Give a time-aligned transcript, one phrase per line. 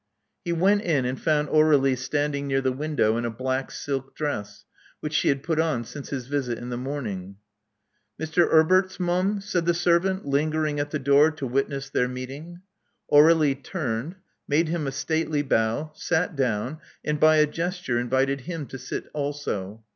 [0.43, 4.65] He went in and found Aur^lie standing near the window in a black silk dress,
[4.99, 7.35] which she had put on since his visit in the morning.
[8.19, 8.51] Mr.
[8.51, 12.61] *Erberts, mum;" said the servant, lingering at the door to witness their meeting.
[13.11, 14.15] Aur^lie turned;
[14.47, 19.05] made him a stately bow; sat down; and by a gesture, invited him to sit
[19.13, 19.83] also.